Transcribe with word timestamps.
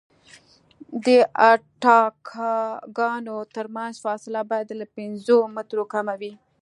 د 1.05 1.07
اتکاګانو 1.51 3.35
ترمنځ 3.55 3.93
فاصله 4.05 4.41
باید 4.51 4.69
له 4.81 4.85
پنځو 4.97 5.37
مترو 5.55 5.83
کمه 5.93 6.15
وي 6.21 6.33